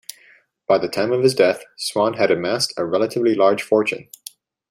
By 0.67 0.79
the 0.79 0.87
time 0.89 1.11
of 1.11 1.21
his 1.21 1.35
death, 1.35 1.63
Swan 1.77 2.13
had 2.15 2.31
amassed 2.31 2.73
a 2.75 2.83
relatively 2.83 3.35
large 3.35 3.61
fortune. 3.61 4.09